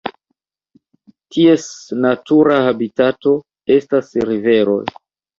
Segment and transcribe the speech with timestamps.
[1.35, 1.67] Ties
[2.05, 3.33] natura habitato
[3.75, 4.79] estas riveroj.